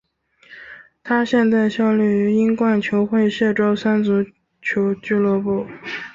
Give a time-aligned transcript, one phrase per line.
[1.03, 4.25] 他现在效力于英冠球会谢周三足
[4.59, 5.67] 球俱乐部。